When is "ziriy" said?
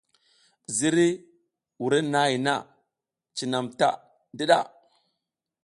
0.75-1.13